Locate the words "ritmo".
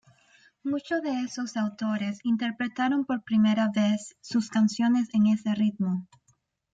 5.53-6.07